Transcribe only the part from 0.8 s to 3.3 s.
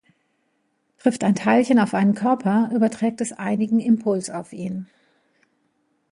Trifft ein Teilchen auf einen Körper, überträgt